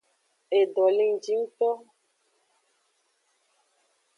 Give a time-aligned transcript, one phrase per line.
[0.59, 1.69] Edo le ngji ngto.